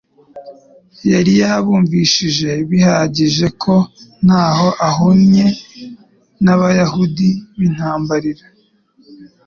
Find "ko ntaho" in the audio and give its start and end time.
3.61-4.67